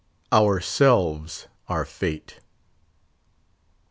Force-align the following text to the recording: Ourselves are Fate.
Ourselves 0.33 1.45
are 1.67 1.85
Fate. 1.85 2.39